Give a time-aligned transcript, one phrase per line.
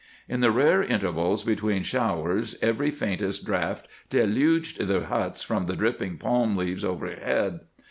[0.27, 6.17] In the rare intervals between showers every faintest draught deluged the huts from the dripping
[6.17, 7.59] palm leaves overhead.